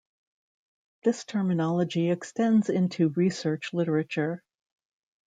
This 1.03 1.25
terminology 1.25 2.09
extends 2.09 2.69
into 2.71 3.09
research 3.09 3.71
literature. 3.71 4.41